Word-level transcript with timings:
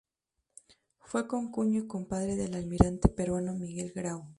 Fue 1.01 1.27
concuñado 1.27 1.85
y 1.85 1.87
compadre 1.87 2.35
del 2.35 2.55
almirante 2.55 3.07
peruano 3.07 3.53
Miguel 3.53 3.91
Grau. 3.93 4.25